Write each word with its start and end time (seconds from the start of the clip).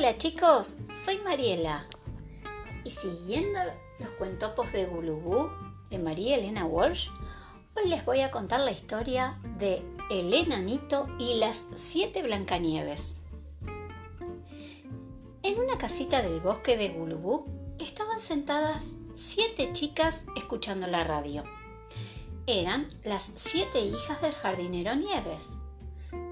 Hola 0.00 0.16
chicos, 0.16 0.78
soy 0.94 1.18
Mariela. 1.18 1.86
Y 2.84 2.90
siguiendo 2.90 3.58
los 3.98 4.08
cuentopos 4.12 4.72
de 4.72 4.86
Gulubú 4.86 5.50
de 5.90 5.98
María 5.98 6.36
Elena 6.36 6.64
Walsh, 6.64 7.10
hoy 7.76 7.90
les 7.90 8.02
voy 8.06 8.22
a 8.22 8.30
contar 8.30 8.60
la 8.60 8.70
historia 8.70 9.38
de 9.58 9.82
El 10.08 10.32
enanito 10.32 11.06
y 11.18 11.34
las 11.34 11.66
siete 11.74 12.22
Blancanieves. 12.22 13.16
En 15.42 15.60
una 15.60 15.76
casita 15.76 16.22
del 16.22 16.40
bosque 16.40 16.78
de 16.78 16.88
Gulubú 16.88 17.44
estaban 17.78 18.20
sentadas 18.20 18.86
siete 19.16 19.74
chicas 19.74 20.22
escuchando 20.34 20.86
la 20.86 21.04
radio. 21.04 21.44
Eran 22.46 22.88
las 23.04 23.32
siete 23.34 23.80
hijas 23.80 24.22
del 24.22 24.32
jardinero 24.32 24.94
Nieves. 24.94 25.50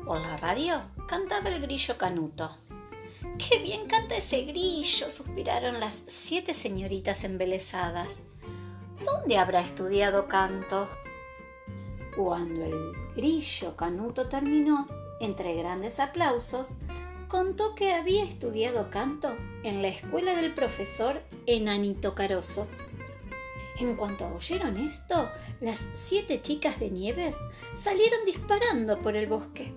Por 0.06 0.22
la 0.22 0.38
radio 0.38 0.80
cantaba 1.06 1.50
el 1.50 1.60
grillo 1.60 1.98
Canuto. 1.98 2.56
¡Qué 3.38 3.58
bien 3.60 3.86
canta 3.86 4.16
ese 4.16 4.42
grillo! 4.42 5.10
suspiraron 5.10 5.78
las 5.78 6.02
siete 6.08 6.54
señoritas 6.54 7.22
embelesadas. 7.22 8.18
¿Dónde 9.04 9.38
habrá 9.38 9.60
estudiado 9.60 10.26
canto? 10.26 10.88
Cuando 12.16 12.64
el 12.64 12.92
grillo 13.14 13.76
Canuto 13.76 14.28
terminó, 14.28 14.88
entre 15.20 15.54
grandes 15.54 16.00
aplausos, 16.00 16.78
contó 17.28 17.76
que 17.76 17.92
había 17.92 18.24
estudiado 18.24 18.90
canto 18.90 19.36
en 19.62 19.82
la 19.82 19.88
escuela 19.88 20.34
del 20.34 20.52
profesor 20.52 21.22
Enanito 21.46 22.16
Caroso. 22.16 22.66
En 23.78 23.94
cuanto 23.94 24.26
oyeron 24.34 24.76
esto, 24.78 25.30
las 25.60 25.88
siete 25.94 26.42
chicas 26.42 26.80
de 26.80 26.90
Nieves 26.90 27.36
salieron 27.76 28.24
disparando 28.26 29.00
por 29.00 29.14
el 29.14 29.28
bosque. 29.28 29.72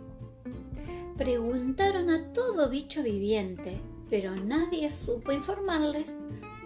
Preguntaron 1.21 2.09
a 2.09 2.33
todo 2.33 2.67
bicho 2.67 3.03
viviente, 3.03 3.79
pero 4.09 4.35
nadie 4.35 4.89
supo 4.89 5.31
informarles 5.31 6.17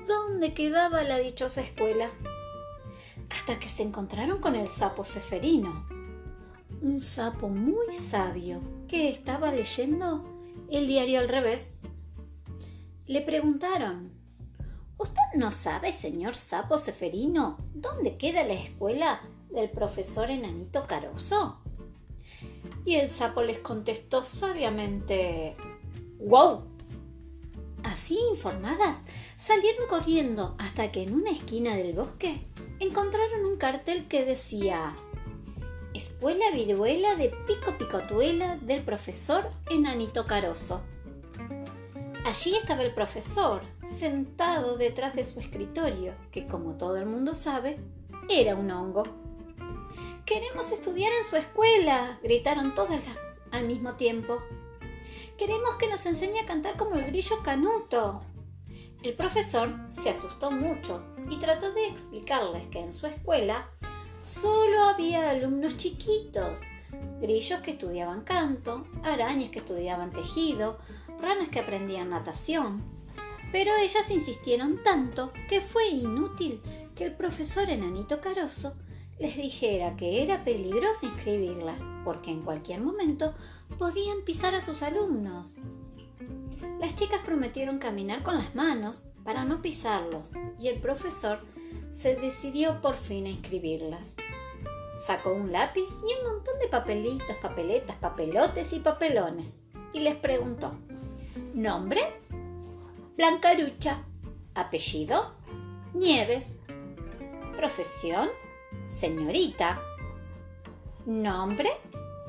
dónde 0.07 0.53
quedaba 0.53 1.03
la 1.03 1.17
dichosa 1.17 1.59
escuela. 1.59 2.09
Hasta 3.29 3.59
que 3.59 3.67
se 3.67 3.83
encontraron 3.83 4.39
con 4.39 4.55
el 4.55 4.67
sapo 4.67 5.03
Ceferino, 5.03 5.85
un 6.81 7.01
sapo 7.01 7.49
muy 7.49 7.93
sabio 7.93 8.61
que 8.87 9.09
estaba 9.09 9.51
leyendo 9.51 10.23
el 10.71 10.87
diario 10.87 11.19
al 11.19 11.27
revés. 11.27 11.71
Le 13.07 13.19
preguntaron, 13.23 14.13
¿Usted 14.97 15.37
no 15.37 15.51
sabe, 15.51 15.91
señor 15.91 16.33
sapo 16.33 16.77
Ceferino, 16.77 17.57
dónde 17.73 18.15
queda 18.15 18.45
la 18.45 18.53
escuela 18.53 19.19
del 19.49 19.69
profesor 19.69 20.31
Enanito 20.31 20.87
Caroso? 20.87 21.59
Y 22.85 22.95
el 22.95 23.09
sapo 23.09 23.41
les 23.41 23.59
contestó 23.59 24.23
sabiamente, 24.23 25.55
¡Wow! 26.19 26.63
Así 27.83 28.17
informadas, 28.29 29.03
salieron 29.37 29.87
corriendo 29.87 30.55
hasta 30.57 30.91
que 30.91 31.03
en 31.03 31.13
una 31.13 31.31
esquina 31.31 31.75
del 31.75 31.93
bosque 31.93 32.41
encontraron 32.79 33.45
un 33.45 33.57
cartel 33.57 34.07
que 34.07 34.25
decía 34.25 34.95
Escuela 35.93 36.45
Viruela 36.51 37.15
de 37.15 37.29
Pico 37.47 37.77
Picotuela 37.77 38.57
del 38.57 38.83
profesor 38.83 39.49
Enanito 39.69 40.25
Caroso. 40.25 40.81
Allí 42.25 42.55
estaba 42.55 42.81
el 42.81 42.93
profesor, 42.93 43.61
sentado 43.85 44.77
detrás 44.77 45.15
de 45.15 45.23
su 45.23 45.39
escritorio, 45.39 46.15
que 46.31 46.47
como 46.47 46.75
todo 46.75 46.97
el 46.97 47.05
mundo 47.05 47.35
sabe, 47.35 47.77
era 48.29 48.55
un 48.55 48.71
hongo. 48.71 49.03
Queremos 50.25 50.71
estudiar 50.71 51.11
en 51.13 51.23
su 51.23 51.35
escuela, 51.35 52.17
gritaron 52.23 52.73
todas 52.73 53.03
al 53.51 53.67
mismo 53.67 53.93
tiempo. 53.93 54.41
Queremos 55.37 55.75
que 55.75 55.87
nos 55.87 56.03
enseñe 56.07 56.39
a 56.39 56.47
cantar 56.47 56.77
como 56.77 56.95
el 56.95 57.05
grillo 57.05 57.43
canuto. 57.43 58.23
El 59.03 59.13
profesor 59.13 59.71
se 59.91 60.09
asustó 60.09 60.49
mucho 60.49 61.05
y 61.29 61.37
trató 61.37 61.71
de 61.73 61.89
explicarles 61.89 62.67
que 62.69 62.79
en 62.79 62.91
su 62.91 63.05
escuela 63.05 63.69
solo 64.23 64.85
había 64.85 65.29
alumnos 65.29 65.77
chiquitos, 65.77 66.59
grillos 67.21 67.59
que 67.59 67.71
estudiaban 67.71 68.23
canto, 68.23 68.87
arañas 69.03 69.51
que 69.51 69.59
estudiaban 69.59 70.11
tejido, 70.11 70.79
ranas 71.21 71.49
que 71.49 71.59
aprendían 71.59 72.09
natación. 72.09 72.83
Pero 73.51 73.75
ellas 73.75 74.09
insistieron 74.09 74.81
tanto 74.81 75.31
que 75.47 75.61
fue 75.61 75.87
inútil 75.87 76.63
que 76.95 77.03
el 77.03 77.15
profesor 77.15 77.69
enanito 77.69 78.21
caroso 78.21 78.75
les 79.19 79.37
dijera 79.37 79.95
que 79.95 80.23
era 80.23 80.43
peligroso 80.43 81.05
inscribirlas, 81.05 81.79
porque 82.03 82.31
en 82.31 82.41
cualquier 82.41 82.81
momento 82.81 83.33
podían 83.77 84.21
pisar 84.25 84.55
a 84.55 84.61
sus 84.61 84.83
alumnos. 84.83 85.55
Las 86.79 86.95
chicas 86.95 87.21
prometieron 87.23 87.79
caminar 87.79 88.23
con 88.23 88.37
las 88.37 88.55
manos 88.55 89.05
para 89.23 89.45
no 89.45 89.61
pisarlos 89.61 90.31
y 90.59 90.67
el 90.67 90.79
profesor 90.79 91.39
se 91.89 92.15
decidió 92.15 92.81
por 92.81 92.95
fin 92.95 93.25
a 93.25 93.29
inscribirlas. 93.29 94.15
Sacó 95.05 95.33
un 95.33 95.51
lápiz 95.51 95.89
y 96.07 96.19
un 96.19 96.33
montón 96.33 96.59
de 96.59 96.67
papelitos, 96.67 97.35
papeletas, 97.41 97.95
papelotes 97.97 98.73
y 98.73 98.79
papelones 98.79 99.59
y 99.93 99.99
les 99.99 100.15
preguntó, 100.15 100.77
¿nombre? 101.53 102.01
Blancarucha. 103.15 104.03
¿Apellido? 104.53 105.33
Nieves. 105.93 106.55
¿Profesión? 107.55 108.29
Señorita. 108.87 109.79
Nombre, 111.05 111.69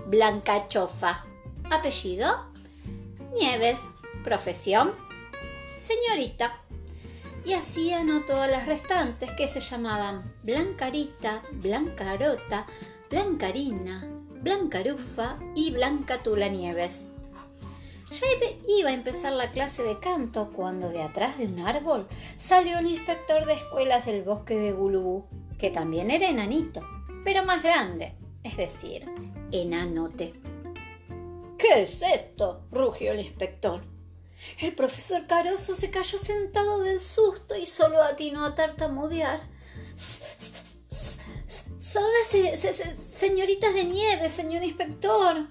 Blanca 0.07 0.69
Chofa. 0.69 1.25
Apellido, 1.71 2.47
Nieves. 3.33 3.83
Profesión, 4.23 4.93
señorita. 5.77 6.61
Y 7.45 7.53
así 7.53 7.93
anotó 7.93 8.43
a 8.43 8.49
las 8.49 8.67
restantes 8.67 9.31
que 9.33 9.47
se 9.47 9.61
llamaban 9.61 10.34
Blancarita, 10.43 11.43
Blancarota, 11.53 12.67
Blancarina, 13.09 14.05
Blancarufa 14.43 15.39
y 15.55 15.71
Blanca 15.71 16.23
Tula 16.25 16.49
Nieves. 16.49 17.13
Ya 18.11 18.27
iba 18.69 18.91
a 18.91 18.95
empezar 18.95 19.33
la 19.33 19.51
clase 19.51 19.83
de 19.83 19.99
canto 19.99 20.53
cuando 20.53 20.89
de 20.89 21.03
atrás 21.03 21.39
de 21.39 21.47
un 21.47 21.61
árbol 21.61 22.07
salió 22.37 22.78
el 22.78 22.87
inspector 22.87 23.47
de 23.47 23.55
escuelas 23.55 24.07
del 24.07 24.23
bosque 24.23 24.57
de 24.57 24.73
Gulubú 24.73 25.27
que 25.59 25.71
también 25.71 26.11
era 26.11 26.28
enanito, 26.28 26.83
pero 27.25 27.44
más 27.44 27.62
grande, 27.62 28.15
es 28.43 28.56
decir, 28.56 29.06
enanote. 29.50 30.34
¿Qué 31.59 31.83
es 31.83 32.03
esto? 32.03 32.62
rugió 32.71 33.12
el 33.12 33.21
inspector. 33.21 33.83
El 34.61 34.75
profesor 34.75 35.27
Caroso 35.27 35.75
se 35.75 35.91
cayó 35.91 36.19
sentado 36.19 36.81
del 36.81 37.00
susto 37.00 37.56
y 37.56 37.66
solo 37.66 38.03
atinó 38.03 38.45
a 38.45 38.55
tartamudear. 38.55 39.49
Son 41.78 42.05
las 42.05 42.28
señoritas 42.28 43.72
de 43.75 43.84
nieve, 43.84 44.28
señor 44.28 44.62
inspector. 44.62 45.47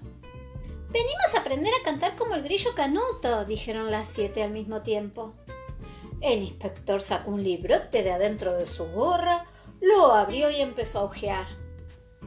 Venimos 0.90 1.34
a 1.34 1.40
aprender 1.40 1.72
a 1.74 1.84
cantar 1.84 2.14
como 2.16 2.34
el 2.34 2.42
grillo 2.42 2.74
canuto, 2.74 3.44
dijeron 3.44 3.90
las 3.90 4.08
siete 4.08 4.42
al 4.42 4.52
mismo 4.52 4.82
tiempo. 4.82 5.34
El 6.20 6.42
inspector 6.42 7.00
sacó 7.00 7.32
un 7.32 7.42
librote 7.42 8.02
de 8.02 8.12
adentro 8.12 8.56
de 8.56 8.66
su 8.66 8.86
gorra, 8.86 9.44
lo 9.80 10.12
abrió 10.12 10.50
y 10.50 10.60
empezó 10.60 11.00
a 11.00 11.04
ojear. 11.04 11.46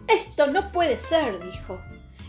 Esto 0.07 0.47
no 0.47 0.71
puede 0.71 0.97
ser, 0.97 1.43
dijo. 1.43 1.79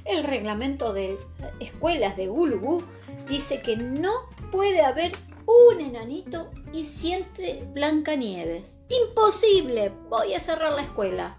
El 0.04 0.24
reglamento 0.24 0.92
de 0.92 1.18
escuelas 1.60 2.16
de 2.16 2.28
Gulubú 2.28 2.82
dice 3.28 3.62
que 3.62 3.76
no 3.76 4.12
puede 4.50 4.82
haber 4.82 5.12
un 5.46 5.80
enanito 5.80 6.50
y 6.72 6.84
siete 6.84 7.66
Blancanieves. 7.72 8.76
¡Imposible! 8.88 9.92
Voy 10.08 10.34
a 10.34 10.40
cerrar 10.40 10.72
la 10.72 10.82
escuela. 10.82 11.38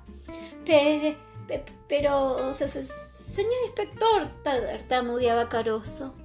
pero, 1.88 2.54
señor 2.54 3.54
inspector, 3.66 4.28
tartamudeaba 4.44 5.50
caroso. 5.50 6.16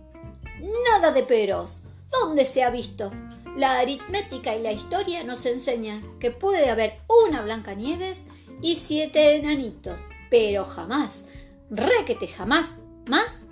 Nada 0.90 1.12
de 1.12 1.22
peros. 1.22 1.82
¿Dónde 2.10 2.46
se 2.46 2.62
ha 2.62 2.70
visto? 2.70 3.10
La 3.56 3.78
aritmética 3.78 4.54
y 4.54 4.62
la 4.62 4.72
historia 4.72 5.24
nos 5.24 5.46
enseñan 5.46 6.18
que 6.18 6.30
puede 6.30 6.68
haber 6.68 6.98
una 7.26 7.40
Blancanieves 7.40 8.20
y 8.60 8.74
siete 8.76 9.36
enanitos, 9.36 9.98
pero 10.30 10.66
jamás, 10.66 11.24
requete 11.70 12.28
jamás, 12.28 12.74
más, 13.08 13.46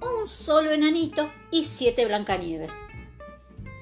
un 0.00 0.28
solo 0.28 0.70
enanito 0.70 1.28
y 1.50 1.64
siete 1.64 2.06
Blancanieves. 2.06 2.72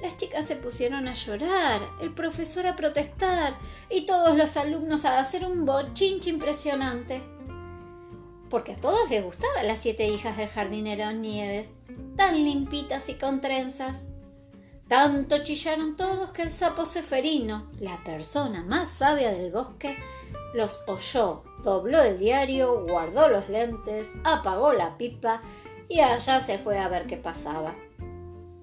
Las 0.01 0.17
chicas 0.17 0.47
se 0.47 0.57
pusieron 0.57 1.09
a 1.09 1.13
llorar, 1.13 1.83
el 2.01 2.15
profesor 2.15 2.67
a 2.67 2.75
protestar 2.75 3.59
y 3.91 4.07
todos 4.07 4.35
los 4.35 4.57
alumnos 4.57 5.05
a 5.05 5.19
hacer 5.19 5.45
un 5.45 5.67
bochinche 5.67 6.31
impresionante. 6.31 7.21
Porque 8.49 8.73
a 8.73 8.81
todos 8.81 9.11
les 9.11 9.23
gustaban 9.23 9.67
las 9.67 9.79
siete 9.79 10.09
hijas 10.09 10.39
del 10.39 10.49
jardinero 10.49 11.13
Nieves, 11.13 11.71
tan 12.17 12.35
limpitas 12.35 13.11
y 13.11 13.17
con 13.17 13.43
trenzas. 13.43 14.05
Tanto 14.89 15.43
chillaron 15.43 15.97
todos 15.97 16.31
que 16.31 16.43
el 16.43 16.51
sapo 16.51 16.87
ceferino, 16.87 17.69
la 17.81 18.05
persona 18.05 18.63
más 18.63 18.89
sabia 18.89 19.33
del 19.33 19.51
bosque, 19.51 19.97
los 20.55 20.83
oyó, 20.87 21.43
dobló 21.65 22.01
el 22.03 22.21
diario, 22.21 22.85
guardó 22.87 23.29
los 23.29 23.49
lentes, 23.49 24.13
apagó 24.23 24.73
la 24.73 24.97
pipa 24.97 25.43
y 25.89 26.01
allá 26.01 26.41
se 26.41 26.59
fue 26.59 26.79
a 26.79 26.89
ver 26.89 27.07
qué 27.09 27.17
pasaba. 27.17 27.75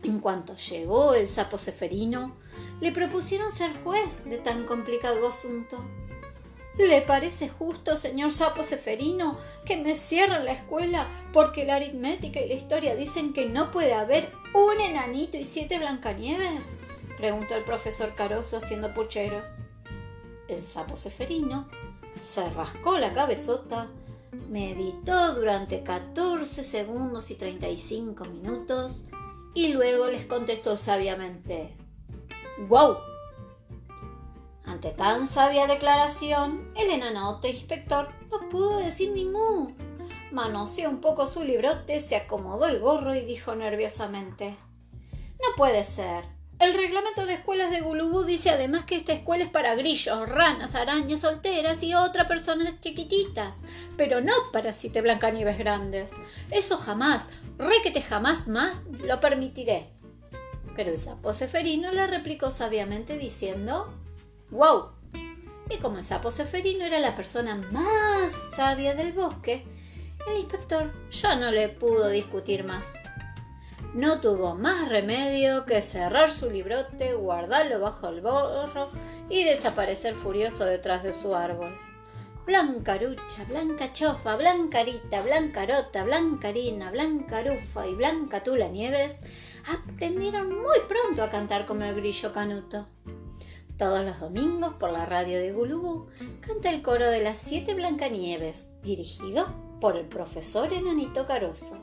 En 0.04 0.20
cuanto 0.20 0.56
llegó 0.56 1.14
el 1.14 1.28
sapo 1.28 1.58
ceferino, 1.58 2.38
le 2.80 2.94
propusieron 2.94 3.52
ser 3.52 3.72
juez 3.84 4.24
de 4.24 4.38
tan 4.38 4.66
complicado 4.66 5.28
asunto. 5.28 5.84
¿Le 6.78 7.02
parece 7.02 7.50
justo, 7.50 7.96
señor 7.96 8.32
sapo 8.32 8.64
ceferino, 8.64 9.38
que 9.64 9.78
me 9.78 9.96
cierren 9.96 10.46
la 10.46 10.54
escuela 10.54 11.08
porque 11.32 11.66
la 11.66 11.76
aritmética 11.76 12.42
y 12.42 12.48
la 12.48 12.56
historia 12.56 12.96
dicen 12.96 13.32
que 13.32 13.48
no 13.48 13.70
puede 13.70 13.94
haber 13.94 14.32
un 14.56 14.82
enanito 14.82 15.38
y 15.38 15.44
siete 15.44 15.78
blancanieves? 15.78 16.72
preguntó 17.18 17.56
el 17.56 17.64
profesor 17.64 18.16
Caroso 18.16 18.58
haciendo 18.58 18.94
pucheros. 18.94 19.48
El 20.48 20.60
sapo 20.60 20.98
ceferino 20.98 21.70
se 22.20 22.50
rascó 22.50 22.98
la 22.98 23.14
cabezota, 23.14 23.90
meditó 24.50 25.36
durante 25.36 25.84
14 25.84 26.64
segundos 26.64 27.30
y 27.30 27.36
35 27.36 28.26
minutos 28.26 29.04
y 29.54 29.74
luego 29.74 30.08
les 30.08 30.26
contestó 30.26 30.76
sabiamente: 30.76 31.76
¡Guau! 32.68 33.13
Ante 34.74 34.90
tan 34.90 35.28
sabia 35.28 35.68
declaración, 35.68 36.72
el 36.76 36.90
enanote 36.90 37.52
inspector 37.52 38.10
no 38.32 38.50
pudo 38.50 38.80
decir 38.80 39.12
ni 39.12 39.24
mu. 39.24 39.68
Manoseó 40.32 40.90
un 40.90 41.00
poco 41.00 41.28
su 41.28 41.44
librote, 41.44 42.00
se 42.00 42.16
acomodó 42.16 42.66
el 42.66 42.80
gorro 42.80 43.14
y 43.14 43.24
dijo 43.24 43.54
nerviosamente: 43.54 44.56
No 45.34 45.56
puede 45.56 45.84
ser. 45.84 46.26
El 46.58 46.74
reglamento 46.74 47.28
de 47.28 47.36
escuelas 47.36 47.70
de 47.70 47.82
Gulubú 47.82 48.24
dice 48.24 48.50
además 48.50 48.86
que 48.86 48.96
esta 48.96 49.14
escuela 49.14 49.44
es 49.44 49.52
para 49.52 49.76
grillos, 49.76 50.28
ranas, 50.28 50.74
arañas 50.74 51.20
solteras 51.20 51.84
y 51.84 51.94
otras 51.94 52.28
personas 52.28 52.82
chiquititas, 52.82 53.58
pero 53.96 54.22
no 54.22 54.34
para 54.52 54.74
siete 54.74 55.02
blancanieves 55.02 55.60
grandes. 55.60 56.14
Eso 56.50 56.80
jamás, 56.80 57.30
requete 57.60 58.02
jamás 58.02 58.48
más 58.48 58.82
lo 59.06 59.20
permitiré. 59.20 59.92
Pero 60.76 60.90
el 60.90 60.98
sapo 60.98 61.32
ceferino 61.36 61.92
le 61.92 62.08
replicó 62.08 62.50
sabiamente 62.50 63.20
diciendo 63.20 63.94
¡Wow! 64.54 64.92
Y 65.68 65.78
como 65.80 65.98
el 65.98 66.04
sapo 66.04 66.30
ceferino 66.30 66.86
era 66.86 67.00
la 67.00 67.16
persona 67.16 67.56
más 67.56 68.32
sabia 68.56 68.94
del 68.94 69.12
bosque, 69.12 69.66
el 70.28 70.38
inspector 70.38 70.94
ya 71.10 71.36
no 71.36 71.50
le 71.50 71.70
pudo 71.70 72.10
discutir 72.10 72.64
más. 72.64 72.94
No 73.96 74.22
tuvo 74.22 74.54
más 74.54 74.90
remedio 74.90 75.66
que 75.66 75.82
cerrar 75.82 76.32
su 76.32 76.52
librote, 76.52 77.16
guardarlo 77.16 77.80
bajo 77.80 78.10
el 78.10 78.22
borro 78.22 78.92
y 79.28 79.44
desaparecer 79.44 80.14
furioso 80.14 80.66
detrás 80.66 81.02
de 81.02 81.14
su 81.14 81.34
árbol. 81.34 81.76
Blancarucha, 82.46 83.46
Blanca 83.46 83.92
Chofa, 83.92 84.36
Blancarita, 84.36 85.24
Blancarota, 85.24 86.04
Blancarina, 86.04 86.92
Blancarufa 86.92 87.88
y 87.88 87.96
Blanca 87.96 88.44
Tula 88.44 88.68
Nieves 88.68 89.20
aprendieron 89.68 90.50
muy 90.50 90.78
pronto 90.88 91.24
a 91.24 91.32
cantar 91.32 91.66
como 91.66 91.86
el 91.86 91.96
grillo 91.96 92.32
canuto. 92.32 92.88
Todos 93.78 94.06
los 94.06 94.20
domingos 94.20 94.76
por 94.76 94.92
la 94.92 95.06
radio 95.06 95.40
de 95.40 95.52
Gulubú 95.52 96.08
canta 96.42 96.70
el 96.70 96.84
coro 96.84 97.10
de 97.10 97.24
las 97.24 97.40
siete 97.40 97.74
Blancanieves, 97.74 98.68
dirigido 98.84 99.48
por 99.82 99.98
el 99.98 100.06
profesor 100.06 100.72
Enanito 100.72 101.26
Caroso. 101.26 101.78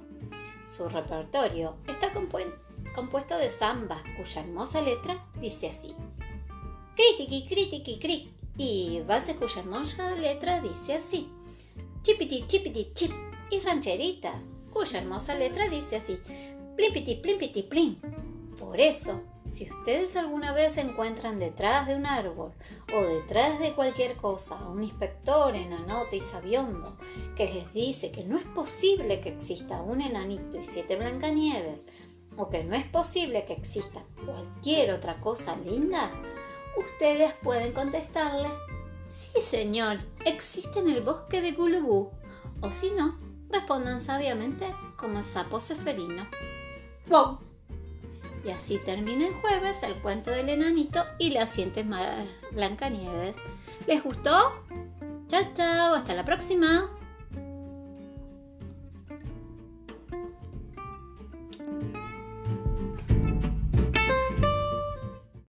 Su 0.64 0.88
repertorio 0.88 1.75
está 1.88 2.12
compuesto 2.12 3.37
de 3.37 3.48
zambas, 3.48 4.02
cuya 4.16 4.42
hermosa 4.42 4.82
letra 4.82 5.26
dice 5.40 5.69
así. 5.69 5.94
Critiqui, 6.94 7.46
critiqui, 7.46 7.98
cri. 7.98 8.34
Y 8.56 9.02
valses 9.06 9.37
cuya 9.37 9.60
hermosa 9.60 10.14
letra 10.14 10.60
dice 10.60 10.94
así. 10.94 11.28
Chipiti, 12.02 12.46
chipiti, 12.46 12.92
chip. 12.92 13.10
Y 13.50 13.58
rancheritas, 13.60 14.50
cuya 14.72 15.00
hermosa 15.00 15.34
letra 15.34 15.69
dice 15.69 15.96
así. 15.96 16.20
Plimpiti, 16.76 17.16
plimpiti, 17.16 17.64
plim. 17.64 17.96
Por 18.58 18.78
eso, 18.78 19.22
si 19.50 19.69
ustedes 19.69 20.17
alguna 20.17 20.52
vez 20.52 20.75
se 20.75 20.81
encuentran 20.81 21.38
detrás 21.38 21.87
de 21.87 21.97
un 21.97 22.06
árbol 22.06 22.52
o 22.94 23.00
detrás 23.02 23.58
de 23.58 23.75
cualquier 23.75 24.17
cosa 24.17 24.56
un 24.69 24.82
inspector 24.82 25.55
enanote 25.55 26.17
y 26.17 26.20
sabiondo 26.20 26.97
que 27.37 27.47
les 27.47 27.73
dice 27.75 28.11
que 28.11 28.25
no 28.25 28.38
es 28.38 28.47
posible 28.47 29.20
que 29.20 29.31
exista 29.31 29.82
un 29.82 30.00
enanito 30.00 30.58
y 30.58 30.64
siete 30.64 30.97
blancanieves 30.97 31.87
o 32.37 32.49
que 32.49 32.64
no 32.64 32.75
es 32.75 32.87
posible 32.87 33.44
que 33.44 33.52
exista 33.52 34.02
cualquier 34.25 34.93
otra 34.93 35.20
cosa 35.20 35.56
linda, 35.56 36.11
ustedes 36.76 37.35
pueden 37.43 37.73
contestarle 37.73 38.49
Sí, 39.11 39.41
señor, 39.41 39.99
existe 40.25 40.79
en 40.79 40.88
el 40.88 41.02
bosque 41.02 41.43
de 41.43 41.50
Gulubú. 41.50 42.12
O 42.61 42.70
si 42.70 42.93
no, 42.93 43.19
respondan 43.49 44.00
sabiamente 44.00 44.73
como 44.97 45.19
el 45.19 45.25
sapo 45.25 45.58
ceferino. 45.58 46.29
¡Wow! 47.08 47.50
Y 48.44 48.50
así 48.50 48.78
termina 48.78 49.26
el 49.26 49.34
jueves 49.34 49.82
el 49.82 50.00
cuento 50.00 50.31
del 50.31 50.48
enanito 50.48 51.04
y 51.19 51.31
las 51.31 51.50
siete 51.50 51.84
Blancanieves. 52.52 53.37
¿Les 53.87 54.02
gustó? 54.02 54.52
Chao, 55.28 55.42
chao, 55.54 55.94
hasta 55.94 56.14
la 56.14 56.25
próxima. 56.25 56.90